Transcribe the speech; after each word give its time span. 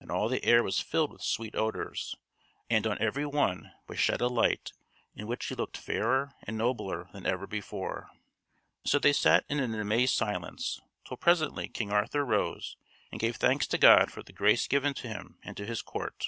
And 0.00 0.10
all 0.10 0.28
the 0.28 0.44
air 0.44 0.62
was 0.62 0.82
filled 0.82 1.12
with 1.14 1.22
sweet 1.22 1.54
odours, 1.54 2.14
and 2.68 2.86
on 2.86 2.98
every 2.98 3.24
one 3.24 3.72
was 3.88 3.98
shed 3.98 4.20
a 4.20 4.26
light 4.28 4.74
in 5.14 5.26
which 5.26 5.46
he 5.46 5.54
looked 5.54 5.78
fairer 5.78 6.34
and 6.42 6.58
nobler 6.58 7.08
than 7.14 7.24
ever 7.24 7.46
before. 7.46 8.10
So 8.84 8.98
they 8.98 9.14
sat 9.14 9.46
in 9.48 9.60
an 9.60 9.72
amazed 9.74 10.14
silence, 10.14 10.78
till 11.08 11.16
presently 11.16 11.68
King 11.68 11.90
Arthur 11.90 12.22
rose 12.22 12.76
and 13.10 13.18
gave 13.18 13.36
thanks 13.36 13.66
to 13.68 13.78
God 13.78 14.12
for 14.12 14.22
the 14.22 14.34
grace 14.34 14.66
given 14.68 14.92
to 14.92 15.08
him 15.08 15.38
and 15.42 15.56
to 15.56 15.64
his 15.64 15.80
court. 15.80 16.26